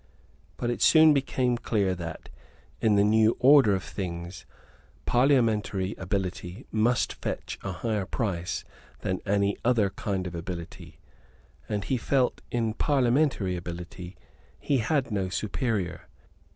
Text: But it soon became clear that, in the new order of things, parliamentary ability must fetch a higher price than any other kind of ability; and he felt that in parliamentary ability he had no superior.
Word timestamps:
But 0.57 0.71
it 0.71 0.81
soon 0.81 1.13
became 1.13 1.59
clear 1.59 1.93
that, 1.93 2.29
in 2.79 2.95
the 2.95 3.03
new 3.03 3.37
order 3.39 3.75
of 3.75 3.83
things, 3.83 4.47
parliamentary 5.05 5.93
ability 5.95 6.65
must 6.71 7.13
fetch 7.13 7.59
a 7.63 7.71
higher 7.71 8.07
price 8.07 8.63
than 9.01 9.21
any 9.27 9.59
other 9.63 9.91
kind 9.91 10.25
of 10.25 10.33
ability; 10.33 10.99
and 11.69 11.83
he 11.83 11.97
felt 11.97 12.37
that 12.37 12.43
in 12.57 12.73
parliamentary 12.73 13.55
ability 13.55 14.17
he 14.59 14.79
had 14.79 15.11
no 15.11 15.29
superior. 15.29 16.07